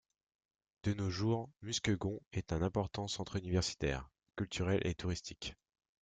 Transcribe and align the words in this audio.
De 0.81 0.95
nos 0.95 1.11
jours, 1.11 1.51
Muskegon 1.61 2.21
est 2.33 2.53
un 2.53 2.63
important 2.63 3.07
centre 3.07 3.35
universitaire, 3.35 4.09
culturel 4.35 4.81
et 4.83 4.95
touristique. 4.95 5.53